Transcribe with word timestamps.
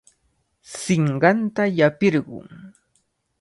Sinqanta 0.79 1.63
llapirqun. 1.75 2.49